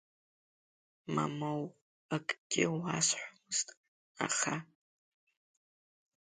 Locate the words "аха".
4.25-4.55